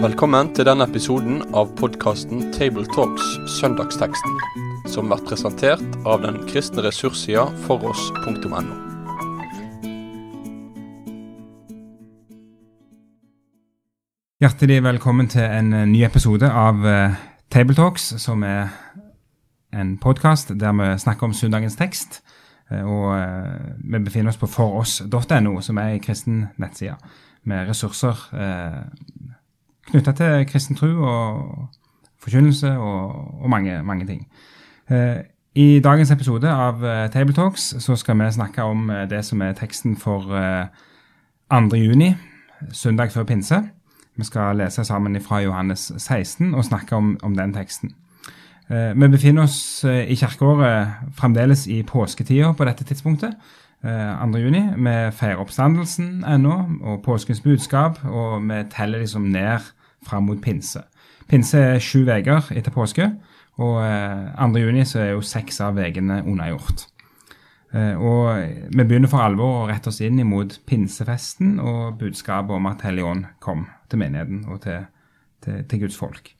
[0.00, 3.26] Velkommen til denne episoden av podkasten Tabletalks
[3.58, 4.38] Søndagsteksten,
[4.88, 8.62] som blir presentert av den kristne ressurssida foross.no.
[14.40, 17.18] Hjertelig velkommen til en eh, ny episode av uh,
[17.52, 18.70] Tabletalks, som er
[19.76, 22.22] en podkast der vi snakker om søndagens tekst.
[22.72, 26.96] Uh, og uh, vi befinner oss på foross.no, som er en kristen nettside
[27.48, 28.84] med ressurser uh,
[29.90, 31.68] knytta til kristen tro og
[32.20, 34.26] forkynnelse og, og mange, mange, ting.
[35.54, 40.28] I dagens episode av Tabletalks så skal vi snakke om det som er teksten for
[41.50, 41.76] 2.
[41.80, 42.14] juni,
[42.72, 43.62] søndag før pinse.
[44.16, 47.94] Vi skal lese sammen fra Johannes 16 og snakke om, om den teksten.
[48.70, 53.34] Eh, vi befinner oss eh, i kirkeåret fremdeles i påsketida på dette tidspunktet.
[53.82, 54.38] Eh, 2.
[54.38, 54.62] juni.
[54.76, 59.66] Vi feirer oppstandelsen ennå, og påskens budskap, og vi teller liksom ned
[60.06, 60.84] fram mot pinse.
[61.28, 63.10] Pinse er sju uker etter påske,
[63.58, 64.62] og eh, 2.
[64.62, 66.86] juni så er jo seks av ukene unnagjort.
[67.74, 72.70] Eh, og vi begynner for alvor å rette oss inn imot pinsefesten og budskapet om
[72.70, 74.86] at Helligånd kom til menigheten og til,
[75.42, 76.36] til, til Guds folk.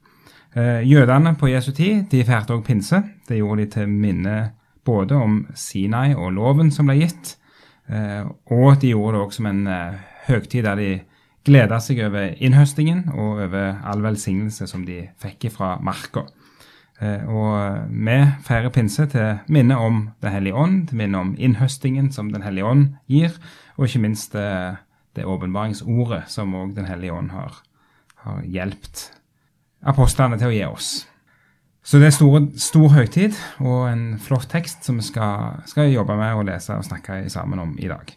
[0.57, 3.03] Eh, jødene på Jesu tid de feirte òg pinse.
[3.29, 4.39] Det gjorde de til minne
[4.85, 7.37] både om Sinai og loven som ble gitt,
[7.89, 9.69] eh, og de gjorde det òg som en
[10.27, 10.91] høgtid der de
[11.47, 16.27] gleda seg over innhøstingen og over all velsignelse som de fikk fra marka.
[17.01, 22.13] Eh, og vi feirer pinse til minne om Den hellige ånd, til minne om innhøstingen
[22.13, 23.39] som Den hellige ånd gir,
[23.77, 24.77] og ikke minst det,
[25.17, 27.63] det åpenbaringsordet som òg Den hellige ånd har,
[28.17, 29.20] har hjulpet
[29.87, 30.91] apostlene til å gi oss.
[31.83, 36.17] Så det er stor, stor høytid og en flott tekst som vi skal, skal jobbe
[36.19, 38.13] med å lese og snakke sammen om i dag.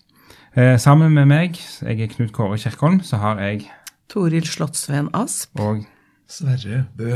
[0.54, 3.64] Eh, sammen med meg, jeg er Knut Kåre Kirkholm, så har jeg
[4.12, 5.56] Toril Slottsveen Asp.
[5.58, 5.86] Og
[6.30, 7.16] Sverre Bø.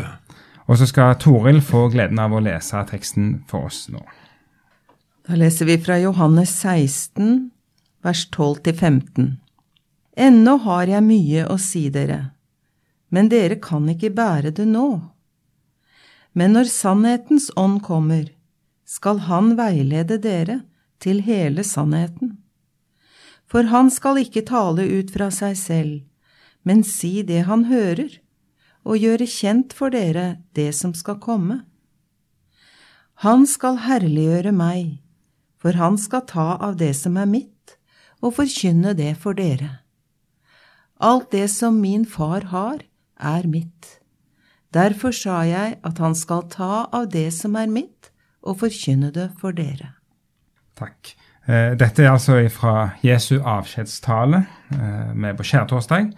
[0.67, 4.01] Og så skal Toril få gleden av å lese teksten for oss nå.
[5.27, 7.51] Da leser vi fra Johannes 16,
[8.03, 9.35] vers 12-15.
[10.17, 12.31] Ennå har jeg mye å si dere,
[13.09, 14.87] men dere kan ikke bære det nå.
[16.37, 18.27] Men når sannhetens ånd kommer,
[18.85, 20.61] skal han veilede dere
[21.03, 22.37] til hele sannheten.
[23.47, 25.95] For han skal ikke tale ut fra seg selv,
[26.67, 28.19] men si det han hører
[28.87, 31.61] og gjøre kjent for dere det som skal komme.
[33.23, 34.99] Han skal herliggjøre meg,
[35.57, 37.77] for han skal ta av det som er mitt,
[38.21, 39.79] og forkynne det for dere.
[40.97, 42.83] Alt det som min far har,
[43.19, 43.97] er mitt.
[44.73, 48.11] Derfor sa jeg at han skal ta av det som er mitt,
[48.43, 49.93] og forkynne det for dere.
[50.77, 51.15] Takk.
[51.47, 56.11] Eh, dette er altså fra Jesu avskjedstale Vi med på skjærtorsdag.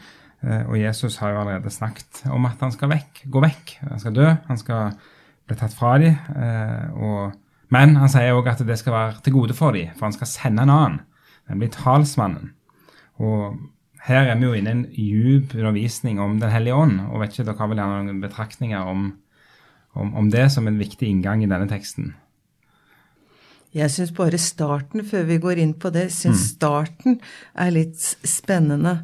[0.43, 3.75] Eh, og Jesus har jo allerede snakket om at han skal vekk, gå vekk.
[3.89, 4.27] Han skal dø.
[4.47, 4.93] Han skal
[5.47, 6.15] bli tatt fra dem.
[6.35, 7.31] Eh,
[7.69, 10.27] men han sier òg at det skal være til gode for dem, for han skal
[10.27, 11.01] sende en annen.
[11.49, 12.53] Blir talsmannen.
[13.17, 13.57] Og
[14.07, 17.01] her er vi jo inne i en djup undervisning om Den hellige ånd.
[17.09, 19.11] Og vet ikke dere har vel noen betraktninger om,
[19.93, 22.13] om, om det som en viktig inngang i denne teksten?
[23.75, 26.47] Jeg syns bare starten, før vi går inn på det, syns mm.
[26.55, 27.19] starten
[27.53, 29.03] er litt spennende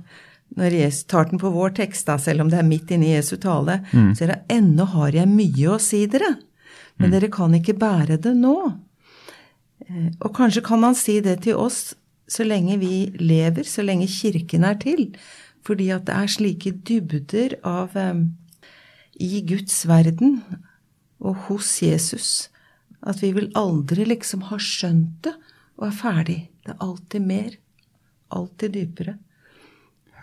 [0.55, 3.15] når Jesus tar den på vår tekst, da, selv om det er midt inne i
[3.15, 4.13] Jesu tale, mm.
[4.15, 6.35] så er det ennå har jeg mye å si dere,
[6.95, 7.13] men mm.
[7.15, 8.55] dere kan ikke bære det nå.
[9.85, 11.93] Eh, og kanskje kan han si det til oss
[12.27, 15.11] så lenge vi lever, så lenge Kirken er til,
[15.65, 18.27] fordi at det er slike dybder av um,
[19.21, 20.41] i Guds verden
[21.21, 22.49] og hos Jesus
[23.05, 25.35] at vi vil aldri liksom ha skjønt det
[25.77, 26.39] og er ferdig.
[26.65, 27.55] Det er alltid mer,
[28.33, 29.17] alltid dypere.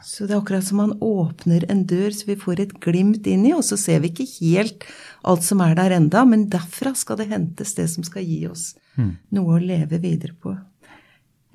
[0.03, 3.45] Så det er akkurat som man åpner en dør, så vi får et glimt inn
[3.47, 4.87] i, og så ser vi ikke helt
[5.29, 8.73] alt som er der enda, men derfra skal det hentes det som skal gi oss
[8.99, 9.12] mm.
[9.39, 10.57] noe å leve videre på.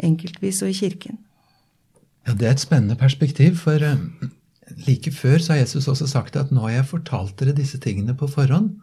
[0.03, 1.17] Enkeltvis og i kirken.
[2.27, 3.97] Ja, Det er et spennende perspektiv, for uh,
[4.87, 8.13] like før så har Jesus også sagt at nå har jeg fortalt dere disse tingene
[8.17, 8.75] på forhånd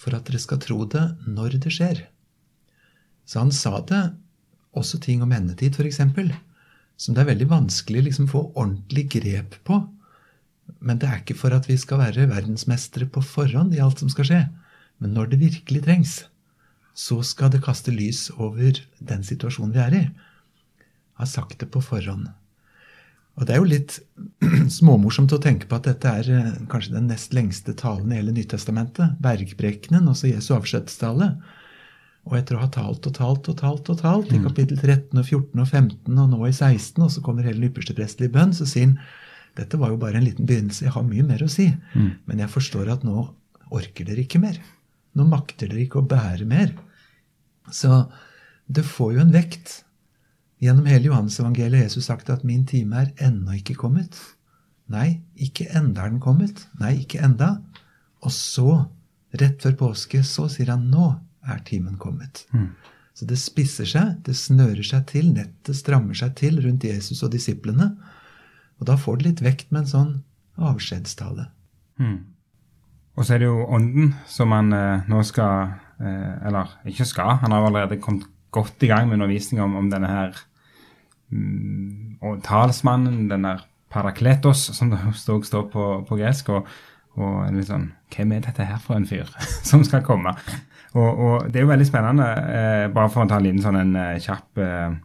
[0.00, 2.06] for at dere skal tro det når det skjer.
[3.26, 4.14] Så han sa det
[4.72, 6.00] også ting om endetid, f.eks
[7.00, 9.80] som det er veldig vanskelig liksom få ordentlig grep på.
[10.84, 14.10] Men det er ikke for at vi skal være verdensmestere på forhånd i alt som
[14.12, 14.40] skal skje.
[15.00, 16.16] Men når det virkelig trengs,
[16.92, 20.02] så skal det kaste lys over den situasjonen vi er i.
[21.20, 22.30] Har sagt det på forhånd.
[23.38, 23.96] Og det er jo litt
[24.78, 28.34] småmorsomt å tenke på at dette er eh, kanskje den nest lengste talen i hele
[28.36, 29.16] Nytestamentet.
[29.22, 31.30] Bergprekenen, også Jesu avskjedstale.
[32.28, 35.24] Og etter å ha talt og talt og talt og talt i kapittel 13 og
[35.24, 38.52] 14 og 15 og nå i 16, og så kommer hele den ypperste prestelige bønn,
[38.56, 38.98] så sier han
[39.58, 41.66] dette var jo bare en liten begynnelse, jeg har mye mer å si.
[42.28, 43.24] Men jeg forstår at nå
[43.74, 44.60] orker dere ikke mer.
[45.18, 46.70] Nå makter dere ikke å bære mer.
[47.74, 48.04] Så
[48.70, 49.80] det får jo en vekt.
[50.60, 54.18] Gjennom hele Johannes-evangeliet har Jesus sagt at 'min time er ennå ikke kommet'.
[54.88, 56.66] Nei, ikke enda er den kommet.
[56.80, 57.62] Nei, ikke enda.
[58.22, 58.86] Og så,
[59.40, 62.44] rett før påske, så sier han 'nå er timen kommet'.
[63.14, 67.32] Så det spisser seg, det snører seg til, nettet strammer seg til rundt Jesus og
[67.32, 67.96] disiplene.
[68.80, 70.12] Og da får det litt vekt med en sånn
[70.56, 71.48] avskjedstale.
[73.16, 77.36] Og så er det jo Ånden som han eh, nå skal eh, Eller ikke skal,
[77.42, 80.49] han har allerede kommet godt i gang med undervisning om, om denne her mm,
[81.30, 86.48] og talsmannen, den der parakletos, som det også står på, på gresk.
[86.54, 86.66] Og,
[87.20, 89.28] og litt sånn Hvem er dette her for en fyr
[89.70, 90.34] som skal komme?
[90.98, 93.78] Og, og det er jo veldig spennende, eh, bare for å ta en liten sånn
[93.78, 94.96] en eh, kjapp eh,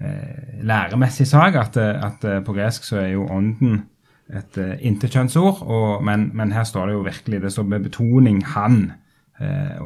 [0.00, 3.82] eh, læremessig sak, at, eh, at på gresk så er jo ånden
[4.30, 4.56] et
[4.86, 8.92] interkjønnsord, og, men, men her står det jo virkelig det står med betoning 'han'.
[9.40, 9.80] Eh,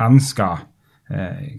[0.00, 0.64] han skal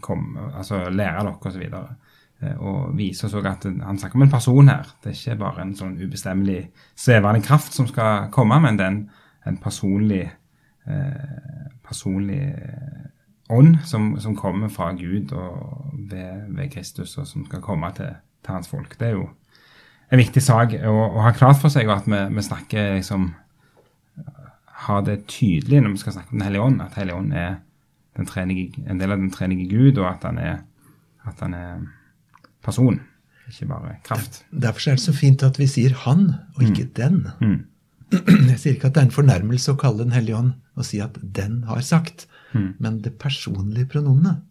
[0.02, 1.62] komme, altså lære dere osv.
[1.62, 2.11] Eh,
[2.42, 4.88] og vise oss at han snakker om en person her.
[5.04, 6.62] Det er ikke bare en sånn ubestemmelig
[6.98, 8.96] svevende kraft som skal komme, men det er
[9.52, 10.24] en, personlig,
[10.90, 13.06] eh, personlig eh,
[13.54, 18.16] ånd som, som kommer fra Gud og ved, ved Kristus, og som skal komme til,
[18.42, 18.98] til hans folk.
[19.00, 19.28] Det er jo
[20.12, 23.32] en viktig sak å, å ha klart for seg, og at vi, vi snakker liksom
[24.82, 27.60] Har det tydelig når vi skal snakke om Den hellige ånd, at Hellige ånd er
[28.28, 30.64] trenige, en del av den trenige Gud, og at han er,
[31.26, 31.84] at han er
[32.64, 33.00] person,
[33.50, 34.44] ikke bare kraft.
[34.52, 37.66] Derfor er det så fint at vi sier 'han' og ikke 'den'.
[38.52, 41.00] Jeg sier ikke at det er en fornærmelse å kalle Den hellige ånd og si
[41.00, 42.28] at 'den har sagt',
[42.80, 44.42] men det personlige pronomenet,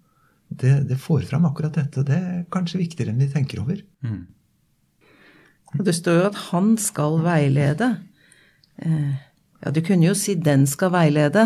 [0.50, 2.02] det, det får fram akkurat dette.
[2.02, 3.76] Det er kanskje viktigere enn vi tenker over.
[5.78, 8.00] Og det står jo at han skal veilede.
[8.82, 9.14] Eh,
[9.60, 11.42] Ja, du kunne jo si den skal veilede,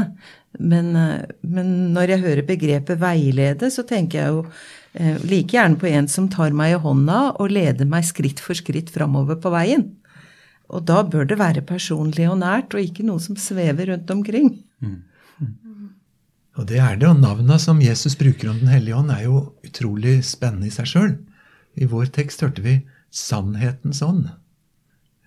[0.60, 4.44] men, eh, men når jeg hører begrepet veilede, så tenker jeg jo
[4.94, 8.92] like gjerne på en som tar meg i hånda og leder meg skritt for skritt
[8.94, 9.88] framover på veien.
[10.70, 14.54] Og da bør det være personlig og nært, og ikke noe som svever rundt omkring.
[16.54, 19.38] Og det er det, og navna som Jesus bruker om Den hellige ånd, er jo
[19.66, 21.14] utrolig spennende i seg sjøl.
[21.74, 24.30] I vår tekst hørte vi 'sannhetens ånd'.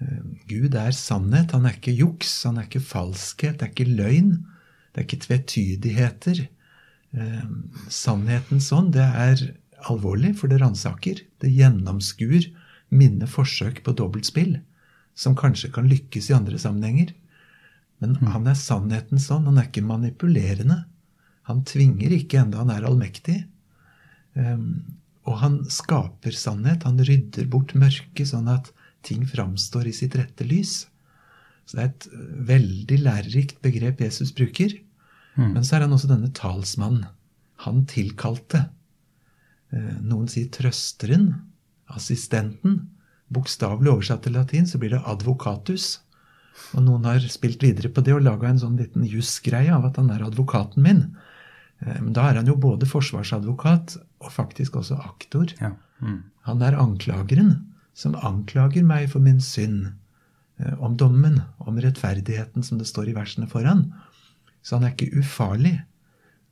[0.02, 1.52] Eh, Gud er sannhet.
[1.52, 4.46] Han er ikke juks, han er ikke falskhet, det er ikke løgn.
[4.94, 6.48] Det er ikke tvetydigheter.
[7.16, 7.46] Eh,
[7.90, 9.44] Sannhetens ånd, det er
[9.88, 11.22] alvorlig, for det ransaker.
[11.42, 12.50] Det gjennomskuer
[12.90, 14.58] mine forsøk på dobbeltspill,
[15.18, 17.14] som kanskje kan lykkes i andre sammenhenger.
[18.04, 19.50] Men han er sannhetens ånd.
[19.50, 20.84] Han er ikke manipulerende.
[21.50, 23.40] Han tvinger ikke enda han er allmektig.
[24.38, 24.84] Um,
[25.28, 26.86] og han skaper sannhet.
[26.86, 28.70] Han rydder bort mørket, sånn at
[29.08, 30.84] ting framstår i sitt rette lys.
[31.68, 32.08] Så det er et
[32.52, 34.78] veldig lærerikt begrep Jesus bruker.
[35.38, 37.06] Men så er han også denne talsmannen.
[37.66, 38.68] Han tilkalte.
[39.74, 41.30] Eh, Noen sier trøsteren,
[41.94, 42.88] assistenten.
[43.34, 46.00] Bokstavelig oversatt til latin så blir det advocatus.
[46.74, 50.00] Og noen har spilt videre på det og laga en sånn liten jusgreie av at
[50.02, 51.04] han er advokaten min.
[51.82, 55.54] Eh, Men da er han jo både forsvarsadvokat og faktisk også aktor.
[55.62, 55.76] Ja.
[56.02, 56.24] Mm.
[56.50, 57.56] Han er anklageren
[57.98, 59.94] som anklager meg for min synd,
[60.60, 63.92] eh, om dommen, om rettferdigheten, som det står i versene foran.
[64.68, 65.78] Så han er ikke ufarlig,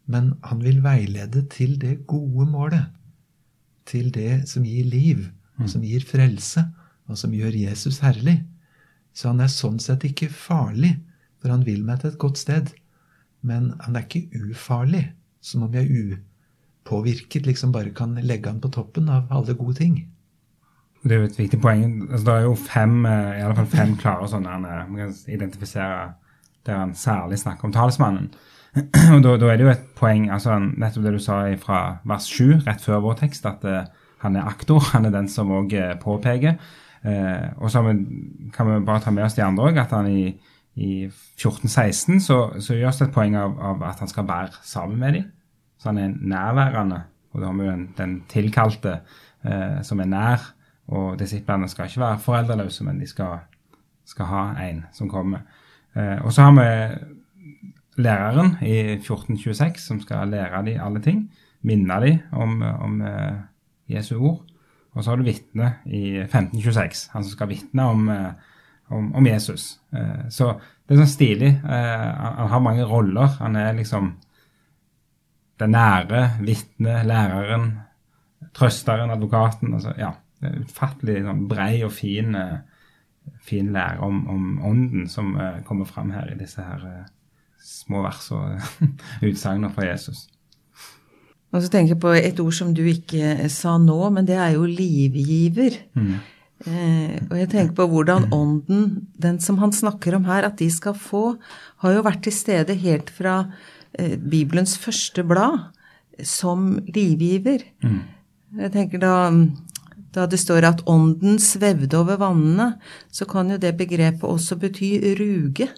[0.07, 2.93] men han vil veilede til det gode målet.
[3.85, 5.25] Til det som gir liv,
[5.59, 6.63] og som gir frelse,
[7.11, 8.37] og som gjør Jesus herlig.
[9.15, 10.95] Så han er sånn sett ikke farlig,
[11.41, 12.71] for han vil meg til et godt sted.
[13.45, 15.09] Men han er ikke ufarlig,
[15.43, 19.99] som om jeg upåvirket liksom bare kan legge han på toppen av alle gode ting.
[21.03, 21.83] Det er jo et viktig poeng.
[22.07, 25.17] Altså, det er jo fem, eh, i alle fall fem klare sånne eh, man kan
[25.35, 26.13] identifisere
[26.65, 28.31] der han særlig snakker om talsmannen.
[29.15, 32.27] Og da, da er det jo et poeng, altså nettopp det du sa fra vers
[32.27, 33.85] 7, rett før vår tekst, at uh,
[34.25, 34.83] han er aktor.
[34.93, 36.59] Han er den som òg påpeker.
[37.05, 37.83] Uh, og så
[38.53, 40.33] kan vi bare ta med oss de andre òg, at han i,
[40.75, 41.05] i
[41.37, 45.19] 14-16 så, så gjøres det et poeng av, av at han skal være sammen med
[45.19, 45.29] dem.
[45.77, 47.03] Så han er nærværende.
[47.35, 48.99] Og da har vi jo en, den tilkalte
[49.43, 50.47] eh, som er nær.
[50.95, 53.43] Og disiplene skal ikke være foreldreløse, men de skal,
[54.07, 55.43] skal ha en som kommer.
[55.95, 61.25] Eh, og så har vi læreren i 1426 som skal lære dem alle ting.
[61.65, 63.39] Minne dem om, om eh,
[63.95, 64.43] Jesu ord.
[64.95, 68.53] Og så har du vitnet i 1526, han som skal vitne om, eh,
[68.95, 69.73] om, om Jesus.
[70.31, 70.53] Så
[70.85, 71.49] det er sånn stilig.
[71.65, 73.33] Han, har mange roller.
[73.41, 74.13] Han er liksom
[75.59, 77.71] den nære, vitnet, læreren,
[78.55, 79.73] trøsteren, advokaten.
[79.73, 80.13] altså ja,
[80.45, 82.57] Utfattelig sånn, brei og fin, eh,
[83.45, 87.03] fin lære om, om ånden som uh, kommer fram her i disse her uh,
[87.61, 88.61] små vers og
[89.29, 90.27] utsagnene fra Jesus.
[91.55, 94.55] Og så tenker jeg på et ord som du ikke sa nå, men det er
[94.57, 95.77] jo livgiver.
[95.95, 96.17] Mm.
[96.63, 100.69] Eh, og jeg tenker på hvordan ånden, den som han snakker om her, at de
[100.71, 101.37] skal få,
[101.83, 103.37] har jo vært til stede helt fra
[103.99, 105.69] eh, Bibelens første blad
[106.23, 107.63] som livgiver.
[107.83, 108.01] Mm.
[108.65, 109.15] Jeg tenker da,
[110.15, 112.75] da det står at ånden svevde over vannene,
[113.11, 115.69] så kan jo det begrepet også bety ruge.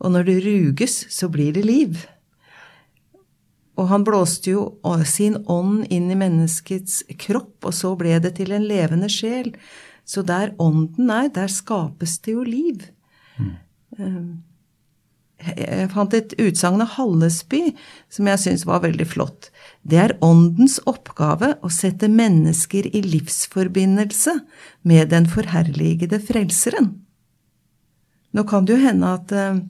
[0.00, 2.00] Og når det ruges, så blir det liv.
[3.76, 4.62] Og han blåste jo
[5.04, 9.52] sin ånd inn i menneskets kropp, og så ble det til en levende sjel.
[10.06, 12.86] Så der ånden er, der skapes det jo liv.
[13.36, 14.42] Mm.
[15.46, 17.66] Jeg fant et utsagn av Hallesby
[18.12, 19.50] som jeg syns var veldig flott.
[19.86, 24.32] Det er åndens oppgave å sette mennesker i livsforbindelse
[24.88, 26.90] med den forherligede Frelseren.
[28.34, 29.60] Nå kan det jo hende at eh,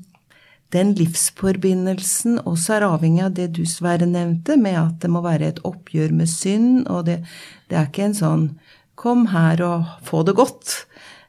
[0.74, 5.52] den livsforbindelsen også er avhengig av det du, Sverre, nevnte, med at det må være
[5.52, 7.20] et oppgjør med synd, og det,
[7.68, 8.46] det er ikke en sånn
[8.96, 10.86] 'kom her og få det godt'.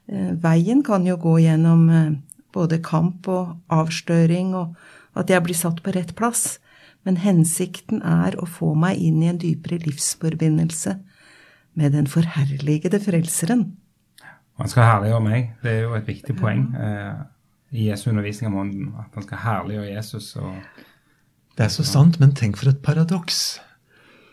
[0.07, 2.15] Eh, veien kan jo gå gjennom eh,
[2.55, 4.75] både kamp og avstøring, og
[5.13, 6.59] at jeg blir satt på rett plass.
[7.07, 10.97] Men hensikten er å få meg inn i en dypere livsforbindelse
[11.79, 13.69] med den forherligede Frelseren.
[14.57, 15.51] Han skal herliggjøre meg.
[15.61, 16.65] Det er jo et viktig poeng.
[16.75, 17.21] Eh,
[17.77, 18.89] i Jesu undervisning om ånden.
[18.99, 20.33] At han skal herliggjøre Jesus.
[20.41, 20.83] Og,
[21.55, 23.61] det er så sant, men tenk for et paradoks.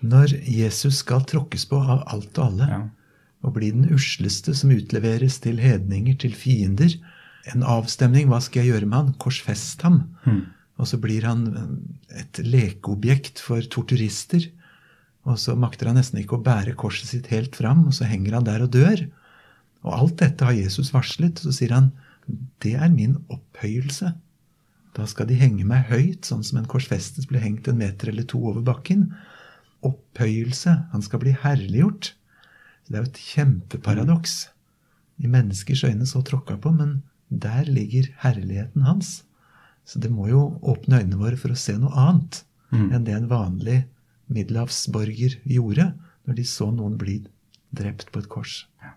[0.04, 2.80] Når Jesus skal tråkkes på av alt og alle, ja.
[3.44, 6.98] og bli den usleste som utleveres til hedninger, til fiender
[7.52, 9.08] En avstemning, hva skal jeg gjøre med han?
[9.20, 9.98] Korsfest ham.
[10.24, 10.46] Hmm.
[10.80, 11.46] Og så blir han
[12.10, 14.48] et lekeobjekt for torturister.
[15.24, 18.38] Og så makter han nesten ikke å bære korset sitt helt fram, og så henger
[18.38, 19.06] han der og dør.
[19.84, 21.40] Og alt dette har Jesus varslet.
[21.40, 21.92] Så sier han
[22.64, 24.14] det er min opphøyelse.
[24.94, 28.26] Da skal de henge meg høyt, sånn som en korsfestet ble hengt en meter eller
[28.30, 29.08] to over bakken.
[29.84, 30.74] Opphøyelse.
[30.94, 32.14] Han skal bli herliggjort.
[32.88, 34.36] Det er jo et kjempeparadoks.
[35.22, 39.22] I menneskers øyne så tråkka på, men der ligger herligheten hans.
[39.84, 42.88] Så det må jo åpne øynene våre for å se noe annet mm.
[42.88, 43.82] enn det en vanlig
[44.32, 45.92] middelhavsborger gjorde
[46.24, 47.20] når de så noen bli
[47.74, 48.62] drept på et kors.
[48.80, 48.94] Ja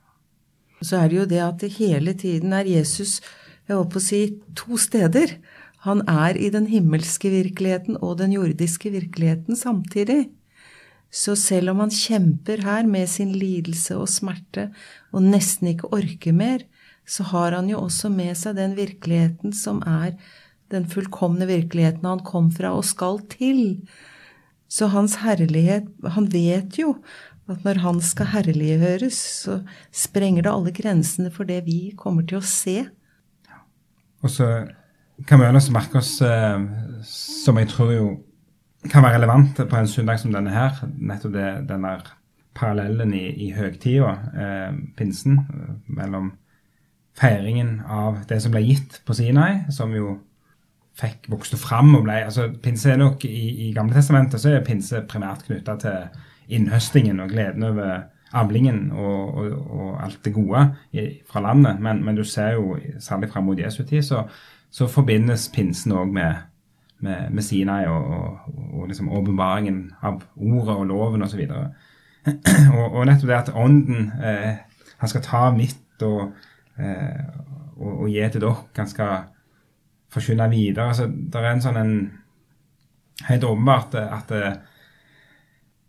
[0.86, 3.20] så er det jo det at det hele tiden er Jesus
[3.68, 4.20] jeg holdt på å si,
[4.56, 5.34] to steder.
[5.84, 10.30] Han er i den himmelske virkeligheten og den jordiske virkeligheten samtidig.
[11.12, 14.70] Så selv om han kjemper her med sin lidelse og smerte
[15.12, 16.64] og nesten ikke orker mer,
[17.04, 20.16] så har han jo også med seg den virkeligheten som er
[20.74, 23.82] den fullkomne virkeligheten han kom fra og skal til.
[24.68, 26.98] Så hans herlighet Han vet jo
[27.48, 29.62] at når han skal herliggjøres, så
[29.96, 32.82] sprenger det alle grensene for det vi kommer til å se.
[34.20, 34.50] Og så
[35.28, 36.60] kan vi også merke oss, eh,
[37.08, 38.08] som jeg tror jo
[38.92, 42.04] kan være relevant på en søndag som denne her, nettopp det, den der
[42.58, 45.40] parallellen i, i høgtida, eh, pinsen,
[45.88, 46.34] mellom
[47.18, 50.18] feiringen av det som ble gitt på Sinai, som jo
[50.98, 54.66] fikk vokste fram og ble altså Pinse er nok i, i Gamle testamentet så er
[54.66, 56.24] pinse primært knytta til
[56.58, 61.80] innhøstingen og gleden over avlingen og, og, og alt det gode i, fra landet.
[61.80, 64.24] Men, men, du ser jo, særlig fram mot Jesu tid, så,
[64.72, 66.36] så forbindes pinsen òg med,
[67.00, 68.40] med, med, Sinai og,
[68.74, 71.46] og, liksom åpenbaringen av ordet og loven osv.
[71.50, 71.66] Og,
[72.78, 74.56] og, og nettopp det at ånden eh,
[74.98, 76.32] Han skal ta mitt og,
[76.80, 77.26] eh,
[77.78, 78.64] og, og, gi til dere.
[78.78, 79.28] Han skal
[80.14, 80.88] forkynne videre.
[80.88, 81.94] altså Det er en sånn en
[83.26, 84.32] Helt åpenbart at,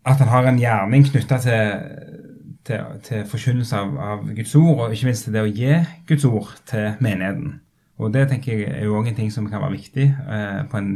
[0.01, 1.83] at en har en gjerning knytta til,
[2.65, 5.75] til, til forkynnelse av, av, Guds ord, og ikke minst til det å gi
[6.09, 7.59] Guds ord til menigheten.
[8.01, 10.81] Og det tenker jeg er jo òg en ting som kan være viktig eh, på
[10.81, 10.91] en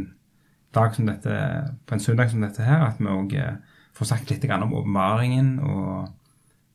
[0.74, 1.38] dag som dette,
[1.86, 3.56] på en søndag som dette her, at vi òg eh,
[3.94, 6.08] får sagt litt om åpenbaringen og,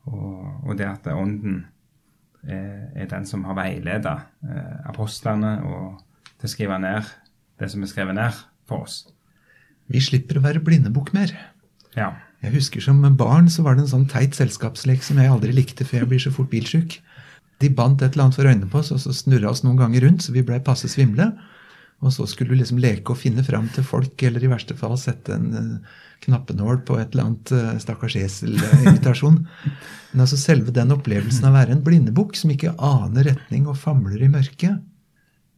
[0.08, 1.65] og, og, det at Ånden
[2.48, 4.15] er, er den som har veileda
[4.46, 5.98] eh, apostlene og
[6.39, 7.08] til å skrive ned
[7.60, 9.03] det som er skrevet ned for oss.
[9.89, 11.34] Vi slipper å være blindebukk mer.
[11.98, 12.13] Ja.
[12.39, 15.84] Jeg husker Som barn så var det en sånn teit selskapslek som jeg aldri likte
[15.84, 17.00] før jeg blir så fort bilsjuk.
[17.60, 20.05] De bandt et eller annet for øynene på oss, og så snurra oss noen ganger
[20.05, 21.34] rundt, så vi blei passe svimle.
[22.00, 24.96] Og så skulle du liksom leke og finne fram til folk, eller i verste fall
[24.96, 29.41] sette en uh, knappenål på et eller annet uh, stakkars esel-invitasjon.
[30.13, 33.81] Men altså selve den opplevelsen av å være en blindebukk som ikke aner retning og
[33.81, 34.79] famler i mørket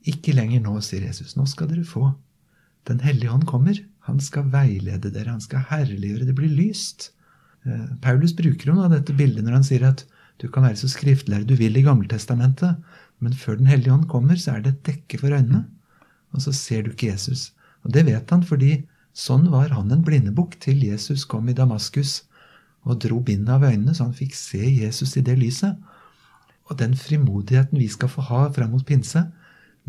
[0.09, 1.35] Ikke lenger nå, sier Jesus.
[1.37, 2.11] Nå skal dere få.
[2.89, 3.77] Den hellige ånd kommer.
[4.07, 6.25] Han skal veilede dere, han skal herliggjøre.
[6.25, 7.11] Det blir lyst.
[7.65, 10.05] Eh, Paulus bruker jo av dette bildet når han sier at
[10.41, 12.79] du kan være så skriftlærer du vil i Gammeltestamentet,
[13.21, 15.67] men før Den hellige ånd kommer, så er det et dekke for øynene.
[16.33, 17.51] Og så ser du ikke Jesus.
[17.85, 22.23] Og det vet han fordi sånn var han en blindebukk til Jesus kom i Damaskus
[22.81, 25.77] og dro bindet av øynene, så han fikk se Jesus i det lyset.
[26.71, 29.27] Og den frimodigheten vi skal få ha fram mot pinse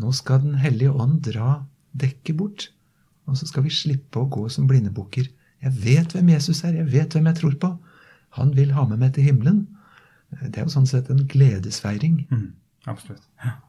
[0.01, 2.69] Nå skal Den hellige ånd dra dekket bort,
[3.29, 5.29] og så skal vi slippe å gå som blindebukker.
[5.63, 7.69] Jeg vet hvem Jesus er, jeg vet hvem jeg tror på.
[8.39, 9.67] Han vil ha med meg til himmelen.
[10.41, 12.23] Det er jo sånn sett en gledesfeiring.
[12.33, 12.49] Mm,
[12.89, 13.23] absolutt.
[13.43, 13.59] Ja.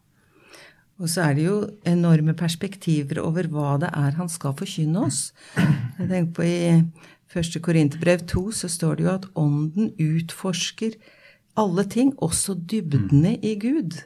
[1.03, 1.57] Og så er det jo
[1.91, 5.27] enorme perspektiver over hva det er han skal forkynne oss.
[5.99, 6.81] Jeg tenker på I
[7.31, 10.97] første Korinterbrev 2 så står det jo at Ånden utforsker
[11.59, 14.01] alle ting, også dybdene i Gud.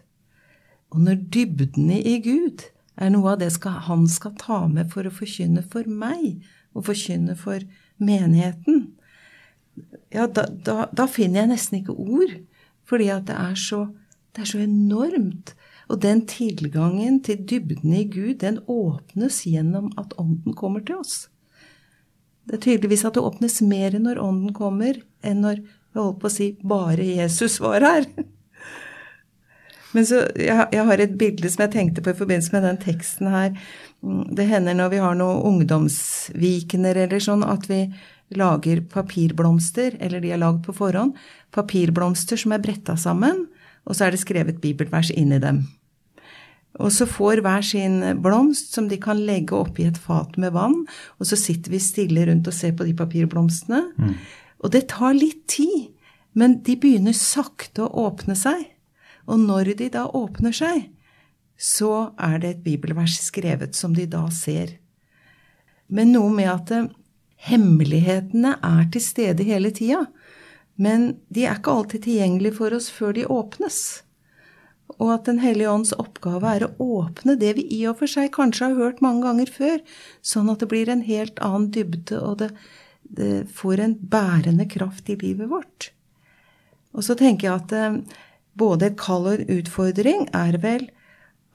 [0.94, 2.64] Og når dybdene i Gud
[2.98, 6.40] er noe av det skal, han skal ta med for å forkynne for meg,
[6.76, 7.64] og forkynne for
[7.98, 8.86] menigheten,
[10.12, 12.34] ja, da, da, da finner jeg nesten ikke ord.
[12.88, 13.84] Fordi at det er så,
[14.34, 15.54] det er så enormt.
[15.88, 21.28] Og den tilgangen til dybden i Gud, den åpnes gjennom at Ånden kommer til oss.
[22.48, 26.28] Det er tydeligvis at det åpnes mer når Ånden kommer, enn når jeg holdt på
[26.28, 28.08] å si bare Jesus var her.
[29.96, 32.80] Men så, jeg, jeg, har et bilde som jeg tenkte på i forbindelse med den
[32.82, 33.54] teksten her.
[34.36, 37.86] Det hender når vi har noen ungdomsvikener eller sånn, at vi
[38.36, 41.16] lager papirblomster, eller de er lagd på forhånd,
[41.56, 43.46] papirblomster som er bretta sammen,
[43.88, 45.64] og så er det skrevet bibelvers inni dem.
[46.78, 50.82] Og så får hver sin blomst som de kan legge oppi et fat med vann,
[51.18, 53.80] og så sitter vi stille rundt og ser på de papirblomstene.
[53.96, 54.12] Mm.
[54.62, 55.88] Og det tar litt tid,
[56.38, 58.66] men de begynner sakte å åpne seg.
[59.28, 60.88] Og når de da åpner seg,
[61.58, 64.78] så er det et bibelvers skrevet som de da ser.
[65.88, 66.90] Men noe med at eh,
[67.48, 70.06] hemmelighetene er til stede hele tida,
[70.78, 73.78] men de er ikke alltid tilgjengelige for oss før de åpnes.
[74.98, 78.30] Og at Den hellige ånds oppgave er å åpne det vi i og for seg
[78.34, 79.82] kanskje har hørt mange ganger før,
[80.22, 82.52] sånn at det blir en helt annen dybde, og det,
[83.02, 85.90] det får en bærende kraft i livet vårt.
[86.94, 88.00] Og så tenker jeg at eh,
[88.58, 90.88] både et kall og en utfordring er vel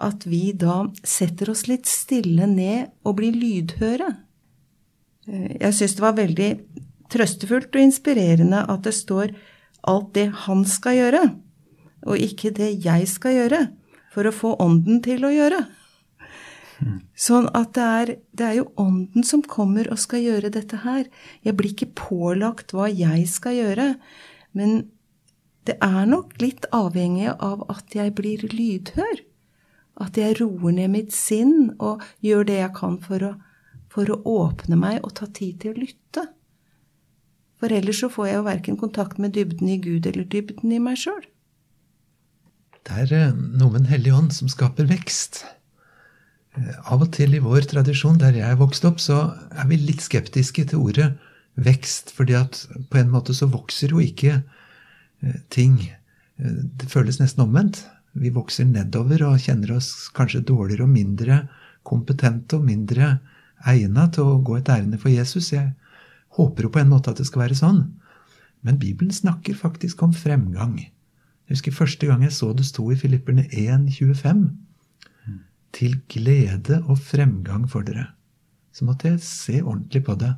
[0.04, 4.10] at vi da setter oss litt stille ned og blir lydhøre.
[5.28, 6.50] Eh, jeg syns det var veldig
[7.14, 9.36] trøstefullt og inspirerende at det står
[9.90, 11.24] alt det han skal gjøre,
[12.08, 13.62] og ikke det jeg skal gjøre,
[14.14, 15.64] for å få ånden til å gjøre.
[17.16, 21.06] Sånn at det er, det er jo ånden som kommer og skal gjøre dette her.
[21.46, 23.88] Jeg blir ikke pålagt hva jeg skal gjøre,
[24.58, 24.84] men
[25.68, 29.24] det er nok litt avhengig av at jeg blir lydhør.
[30.04, 33.34] At jeg roer ned mitt sinn og gjør det jeg kan for å,
[33.94, 36.26] for å åpne meg og ta tid til å lytte.
[37.62, 40.82] For ellers så får jeg jo verken kontakt med dybden i Gud eller dybden i
[40.84, 41.22] meg sjøl.
[42.84, 45.46] Det er eh, noe med Den hellige ånd som skaper vekst.
[46.58, 49.80] Eh, av og til i vår tradisjon, der jeg er vokst opp, så er vi
[49.80, 51.14] litt skeptiske til ordet
[51.56, 52.12] vekst.
[52.12, 54.42] fordi at på en måte så vokser jo ikke
[55.54, 55.80] ting.
[56.38, 57.84] Eh, det føles nesten omvendt.
[58.14, 61.40] Vi vokser nedover og kjenner oss kanskje dårligere og mindre
[61.88, 63.18] kompetente og mindre
[63.68, 65.52] egna til å gå et ærend for Jesus.
[65.54, 65.74] Jeg
[66.38, 67.86] håper jo på en måte at det skal være sånn.
[68.64, 70.78] Men Bibelen snakker faktisk om fremgang.
[70.80, 74.46] Jeg husker første gang jeg så det sto i Filipperne 1,25.
[75.74, 78.12] Til glede og fremgang for dere.
[78.74, 80.36] Så måtte jeg se ordentlig på det.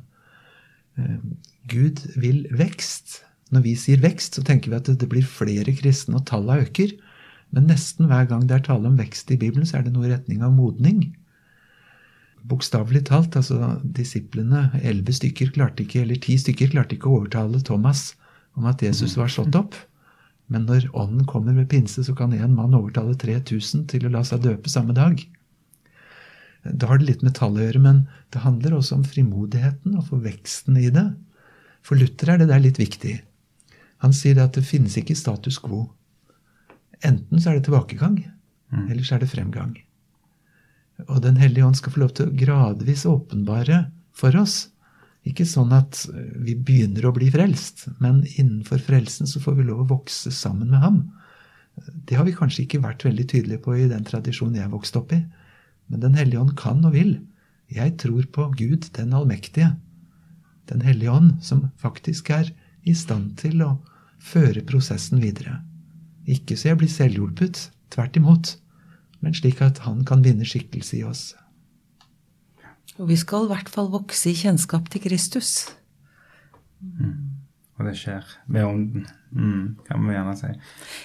[0.98, 1.20] Eh,
[1.68, 3.20] Gud vil vekst.
[3.54, 6.96] Når vi sier vekst, så tenker vi at det blir flere kristne, og tallene øker.
[7.54, 10.08] Men nesten hver gang det er tale om vekst i Bibelen, så er det noe
[10.08, 11.12] i retning av modning.
[12.46, 17.62] Bokstavelig talt, altså disiplene, elleve stykker klarte ikke, eller ti stykker klarte ikke å overtale
[17.66, 18.12] Thomas
[18.58, 19.78] om at Jesus var slått opp.
[20.50, 24.22] Men når Ånden kommer med pinse, så kan én mann overtale 3000 til å la
[24.26, 25.22] seg døpe samme dag.
[26.66, 28.04] Da har det litt med tall å gjøre, men
[28.34, 31.06] det handler også om frimodigheten og for veksten i det.
[31.86, 33.20] For Luther er det der litt viktig.
[34.04, 35.86] Han sier at det finnes ikke status quo.
[37.04, 38.18] Enten så er det tilbakegang,
[38.72, 38.86] mm.
[38.86, 39.74] eller så er det fremgang.
[41.08, 44.68] Og Den hellige ånd skal få lov til å gradvis åpenbare for oss.
[45.26, 46.04] Ikke sånn at
[46.38, 50.70] vi begynner å bli frelst, men innenfor frelsen så får vi lov å vokse sammen
[50.70, 51.00] med ham.
[51.76, 55.12] Det har vi kanskje ikke vært veldig tydelige på i den tradisjonen jeg vokste opp
[55.16, 55.20] i.
[55.90, 57.18] Men Den hellige ånd kan og vil.
[57.68, 59.74] Jeg tror på Gud, den allmektige.
[60.70, 62.52] Den hellige ånd, som faktisk er
[62.86, 63.72] i stand til å
[64.22, 65.60] føre prosessen videre.
[66.26, 68.54] Ikke så jeg blir selvhjulpet, tvert imot,
[69.22, 71.28] men slik at han kan vinne skikkelse i oss.
[72.96, 75.68] Og vi skal i hvert fall vokse i kjennskap til Kristus.
[77.76, 79.04] Og det skjer ved ånden,
[79.36, 80.52] mm, kan vi gjerne si.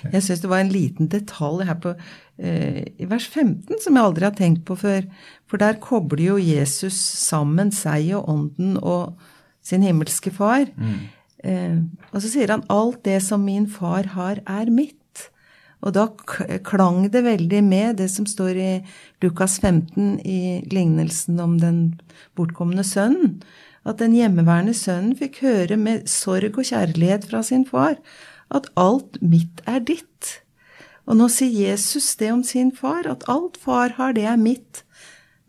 [0.08, 1.94] Jeg syns det var en liten detalj her på,
[2.40, 5.08] eh, i vers 15 som jeg aldri har tenkt på før.
[5.48, 9.18] For der kobler jo Jesus sammen seg og ånden og
[9.62, 10.64] sin himmelske far.
[10.64, 11.10] Eh,
[11.42, 14.98] og så sier han 'alt det som min far har, er mitt'.
[15.82, 16.08] Og da
[16.64, 18.84] klang det veldig med det som står i
[19.22, 22.00] Lukas 15 i lignelsen om den
[22.38, 23.42] bortkomne sønnen.
[23.86, 27.98] At den hjemmeværende sønnen fikk høre med sorg og kjærlighet fra sin far
[28.52, 30.38] at alt mitt er ditt.
[31.10, 34.84] Og nå sier Jesus det om sin far, at alt far har, det er mitt.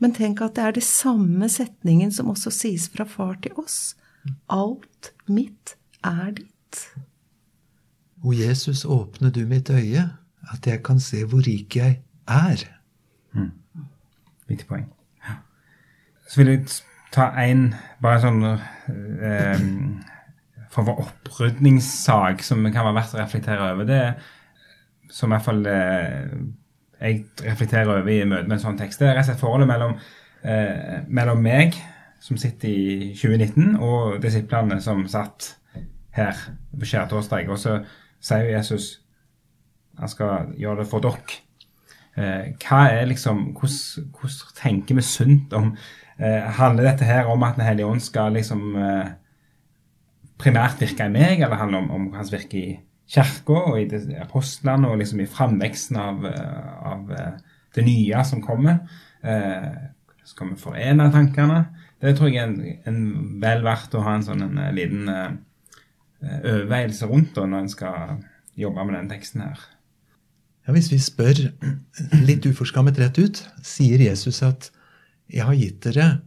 [0.02, 3.94] Men tenk at det er det samme setningen som også sies fra far til oss.
[4.50, 6.82] Alt mitt er ditt.
[8.22, 10.04] O Jesus, åpne du mitt øye,
[10.52, 12.64] at jeg kan se hvor rik jeg er.
[14.48, 14.86] Viktig poeng.
[15.28, 15.34] Ja.
[16.28, 16.66] Så vil jeg
[17.12, 19.62] ta en bare sånn eh,
[20.72, 23.88] for vår opprydningssak som kan være verdt å reflektere over.
[23.88, 26.36] Det som i hvert fall eh,
[27.02, 29.68] jeg reflekterer over i møte med en sånn tekst, det er rett og slett forholdet
[29.68, 29.96] mellom,
[30.46, 31.76] eh, mellom meg,
[32.22, 35.56] som sitter i 2019, og disiplene som satt
[36.16, 36.36] her
[36.78, 37.48] på skjærtorsdag.
[37.52, 37.80] Og så
[38.22, 38.98] sier Jesus
[39.98, 41.40] han skal gjøre det for dere.
[42.16, 45.70] Eh, hva er liksom, hvordan, hvordan tenker vi sunt om
[46.18, 49.12] eh, Handler dette her om at Den hellige ånd skal liksom eh,
[50.42, 52.74] primært virke i meg, eller handler det om, om hans virke i
[53.12, 57.32] kirka og i apostlene og liksom i framveksten av, eh, av eh,
[57.76, 58.82] det nye som kommer?
[59.22, 59.70] Eh,
[60.26, 61.64] skal vi forene tankene?
[62.02, 65.10] Det tror jeg er en, en vel verdt å ha en sånn en, en liten
[66.22, 68.18] eh, eh, rundt da, når en skal
[68.58, 69.60] jobbe med den teksten her.
[70.66, 71.40] Ja, Hvis vi spør
[72.22, 74.70] litt uforskammet rett ut, sier Jesus at
[75.28, 76.22] 'Jeg har gitt dere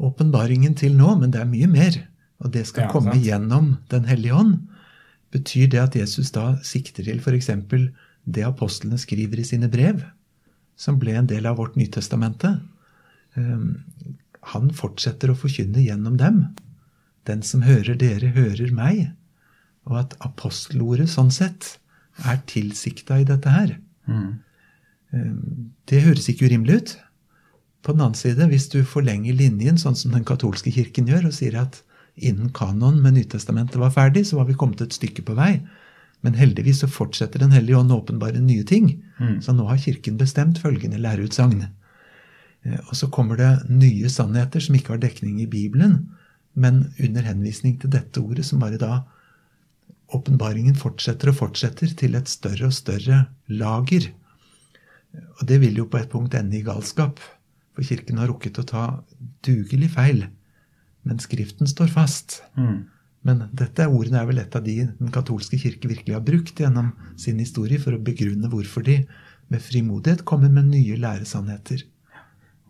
[0.00, 2.06] åpenbaringen til nå, men det er mye mer',
[2.40, 3.24] og det skal Ja, komme sant.
[3.24, 4.66] gjennom Den hellige ånd.
[5.30, 7.50] Betyr det at Jesus da sikter til f.eks.
[8.26, 10.02] det apostlene skriver i sine brev,
[10.76, 12.60] som ble en del av vårt Nytestamente?
[13.36, 13.84] Um,
[14.42, 16.56] Han fortsetter å forkynne gjennom dem.
[17.26, 19.12] Den som hører dere, hører meg.
[19.90, 21.76] Og at apostelordet sånn sett
[22.28, 23.76] er tilsikta i dette her.
[24.06, 24.38] Mm.
[25.90, 26.92] Det høres ikke urimelig ut.
[27.82, 31.34] På den annen side, hvis du forlenger linjen sånn som den katolske kirken gjør, og
[31.34, 31.80] sier at
[32.20, 35.54] innen kanon med Nytestamentet var ferdig, så var vi kommet et stykke på vei.
[36.22, 39.02] Men heldigvis så fortsetter Den hellige ånd å åpenbare nye ting.
[39.40, 41.62] Så nå har Kirken bestemt følgende læreutsagn.
[42.64, 46.10] Eh, Og så kommer det nye sannheter som ikke har dekning i Bibelen,
[46.54, 49.04] men under henvisning til dette ordet, som bare da
[50.16, 54.10] åpenbaringen fortsetter og fortsetter til et større og større lager.
[55.38, 57.20] Og det vil jo på et punkt ende i galskap,
[57.74, 58.84] for Kirken har rukket å ta
[59.46, 60.24] dugelig feil.
[61.06, 62.40] Men Skriften står fast.
[63.26, 66.92] Men dette ordene er vel et av de den katolske kirke virkelig har brukt gjennom
[67.20, 69.02] sin historie for å begrunne hvorfor de
[69.50, 71.82] med frimodighet kommer med nye læresannheter.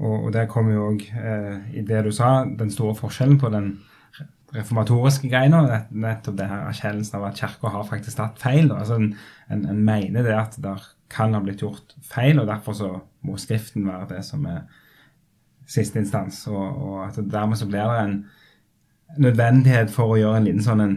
[0.00, 3.50] Og, og der kommer jo òg, eh, i det du sa, den store forskjellen på
[3.52, 3.74] den
[4.54, 8.72] reformatoriske greiene, nett- Nettopp det her erkjennelsen av at kirka har faktisk tatt feil.
[8.74, 9.12] Altså en,
[9.50, 10.74] en, en mener det at det
[11.10, 12.90] kan ha blitt gjort feil, og derfor så
[13.26, 14.62] må Skriften være det som er
[15.70, 16.42] siste instans.
[16.50, 18.18] Og, og at dermed så blir det en
[19.20, 20.96] nødvendighet for å gjøre en liten sånn en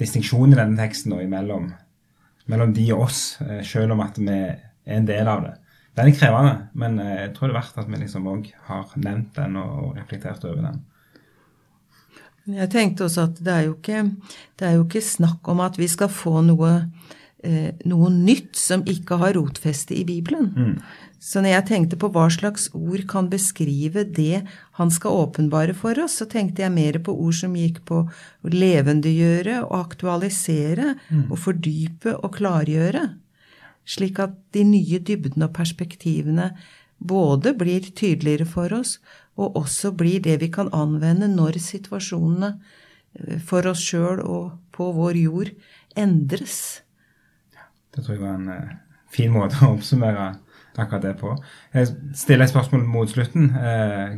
[0.00, 1.70] distinksjon i denne teksten da, imellom
[2.50, 5.52] mellom de og oss, eh, selv om at vi er en del av det.
[5.96, 8.96] Den er krevende, men eh, jeg tror det er verdt at vi liksom òg har
[8.98, 10.80] nevnt den og, og reflektert over den.
[12.50, 14.02] Jeg tenkte også at det er jo ikke,
[14.58, 16.72] det er jo ikke snakk om at vi skal få noe,
[17.44, 20.80] eh, noe nytt som ikke har rotfeste i Bibelen.
[21.22, 24.42] Så når jeg tenkte på hva slags ord kan beskrive det
[24.78, 28.50] han skal åpenbare for oss, så tenkte jeg mer på ord som gikk på å
[28.50, 30.96] levendegjøre og aktualisere
[31.28, 33.04] og fordype og klargjøre.
[33.86, 36.50] Slik at de nye dybdene og perspektivene
[37.02, 38.98] både blir tydeligere for oss,
[39.40, 42.52] og også blir det vi kan anvende når situasjonene
[43.18, 45.52] eh, for oss sjøl og på vår jord
[45.98, 46.82] endres.
[47.92, 48.76] Det tror jeg var en eh,
[49.12, 50.32] fin måte å oppsummere
[50.80, 51.34] akkurat det på.
[51.74, 53.50] Jeg stiller et spørsmål mot slutten.
[53.56, 54.14] Eh,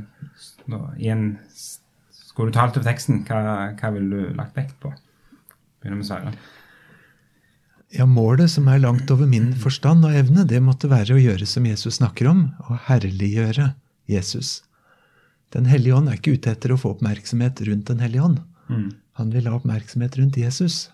[0.70, 4.92] nå, i en, skulle du talt over teksten, hva, hva ville du lagt vekt på?
[5.82, 6.34] Begynner med Sverre.
[7.94, 11.46] Ja, målet som er langt over min forstand og evne, det måtte være å gjøre
[11.46, 13.68] som Jesus snakker om, å herliggjøre
[14.10, 14.64] Jesus.
[15.54, 18.42] Den hellige ånd er ikke ute etter å få oppmerksomhet rundt Den hellige ånd.
[19.20, 20.90] Han vil ha oppmerksomhet rundt Jesus.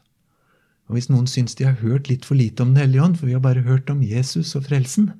[0.90, 3.30] Og hvis noen syns de har hørt litt for lite om Den hellige ånd, for
[3.30, 5.12] vi har bare hørt om Jesus og frelsen,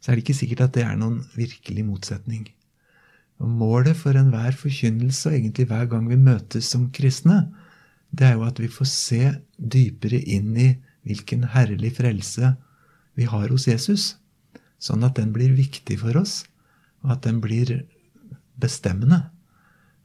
[0.00, 2.46] så er det ikke sikkert at det er noen virkelig motsetning.
[3.42, 7.52] Og Målet for enhver forkynnelse, og egentlig hver gang vi møtes som kristne,
[8.12, 9.22] det er jo at vi får se
[9.56, 10.68] dypere inn i
[11.06, 12.54] hvilken herlig frelse
[13.18, 14.16] vi har hos Jesus.
[14.82, 16.42] Sånn at den blir viktig for oss,
[17.02, 17.82] og at den blir
[18.60, 19.24] bestemmende.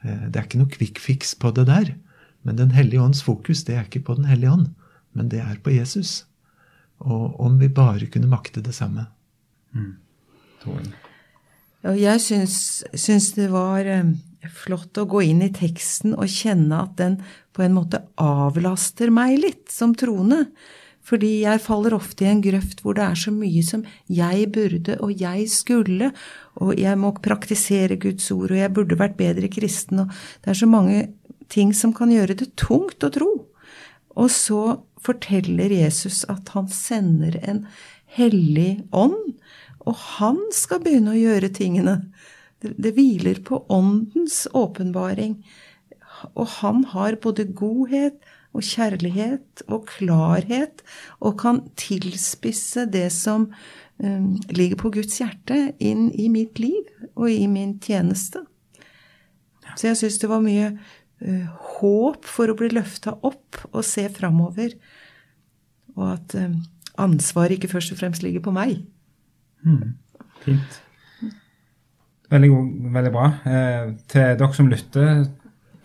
[0.03, 1.95] Eh, det er ikke noe quick fix på det der.
[2.43, 4.67] Men Den hellige ånds fokus det er ikke på Den hellige ånd,
[5.13, 6.25] men det er på Jesus.
[6.99, 9.07] Og om vi bare kunne makte det samme.
[9.73, 9.97] Mm.
[11.97, 14.10] Jeg syns, syns det var eh,
[14.49, 17.19] flott å gå inn i teksten og kjenne at den
[17.55, 20.47] på en måte avlaster meg litt som troende.
[21.08, 24.98] Fordi jeg faller ofte i en grøft hvor det er så mye som jeg burde
[25.04, 26.12] og jeg skulle,
[26.60, 30.12] og jeg må praktisere Guds ord, og jeg burde vært bedre kristen, og
[30.43, 31.06] det er så mange
[31.54, 33.30] ting som kan gjøre det tungt å tro.
[34.17, 34.62] Og så
[35.04, 37.63] forteller Jesus at han sender en
[38.17, 39.38] hellig ånd,
[39.88, 42.02] og han skal begynne å gjøre tingene.
[42.60, 45.38] Det, det hviler på åndens åpenbaring.
[46.34, 48.17] Og han har både godhet
[48.58, 50.84] og kjærlighet og klarhet,
[51.22, 53.50] og kan tilspisse det som
[54.02, 58.43] um, ligger på Guds hjerte, inn i mitt liv og i min tjeneste.
[59.78, 61.46] Så jeg syns det var mye uh,
[61.78, 64.74] håp for å bli løfta opp og se framover,
[65.98, 66.60] og at um,
[66.98, 68.80] ansvaret ikke først og fremst ligger på meg.
[69.65, 69.96] Mm.
[70.41, 70.82] Fint.
[72.28, 72.50] Veldig,
[72.93, 73.28] veldig bra.
[73.48, 75.28] Eh, til dere som lytter,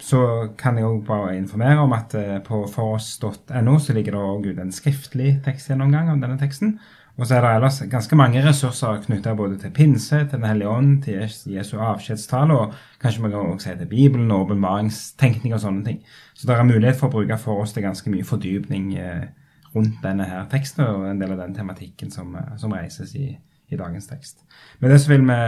[0.03, 0.23] så
[0.59, 4.59] kan jeg òg bare informere om at eh, på foross.no så ligger det òg ut
[4.59, 6.77] en skriftlig tekstgjennomgang av denne teksten.
[7.21, 10.69] Og så er det ellers ganske mange ressurser knytta både til pinse, til Den hellige
[10.69, 11.21] ånd, til
[11.55, 16.01] Jesu avskjedstale, og kanskje vi kan også si til Bibelen og åpenbaringstenkning og sånne ting.
[16.35, 19.29] Så det er mulighet for å bruke for oss til ganske mye fordypning eh,
[19.77, 23.37] rundt denne her teksten og en del av den tematikken som, som reises i,
[23.73, 24.43] i dagens tekst.
[24.81, 25.39] Med det så vil vi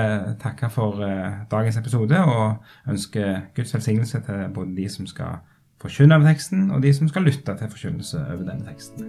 [0.42, 5.42] takke for uh, dagens episode og ønske Guds velsignelse til både de som skal
[5.84, 9.00] forkynne over teksten, og de som skal lytte til forkynnelse over denne teksten.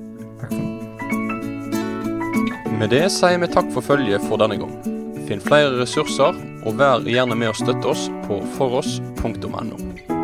[0.42, 0.72] Takk for nå.
[2.76, 4.76] Med det sier vi takk for følget for denne gang.
[5.30, 10.15] Finn flere ressurser, og vær gjerne med å støtte oss på foross.no.